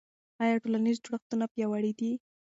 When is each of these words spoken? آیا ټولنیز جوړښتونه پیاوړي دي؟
آیا 0.43 0.55
ټولنیز 0.63 0.97
جوړښتونه 1.05 1.45
پیاوړي 1.53 1.91
دي؟ 1.99 2.11